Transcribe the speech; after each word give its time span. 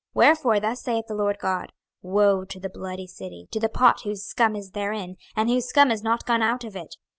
26:024:006 0.15 0.15
Wherefore 0.15 0.59
thus 0.59 0.81
saith 0.81 1.05
the 1.07 1.13
Lord 1.13 1.37
GOD; 1.37 1.73
Woe 2.01 2.43
to 2.45 2.59
the 2.59 2.69
bloody 2.69 3.05
city, 3.05 3.47
to 3.51 3.59
the 3.59 3.69
pot 3.69 4.01
whose 4.01 4.23
scum 4.23 4.55
is 4.55 4.71
therein, 4.71 5.15
and 5.35 5.47
whose 5.47 5.67
scum 5.67 5.91
is 5.91 6.01
not 6.01 6.25
gone 6.25 6.41
out 6.41 6.63
of 6.63 6.75
it! 6.75 6.95